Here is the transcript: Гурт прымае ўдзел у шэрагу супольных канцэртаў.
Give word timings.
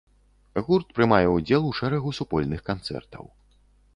Гурт 0.67 0.87
прымае 0.99 1.27
ўдзел 1.33 1.67
у 1.71 1.75
шэрагу 1.79 2.15
супольных 2.19 2.61
канцэртаў. 2.69 3.23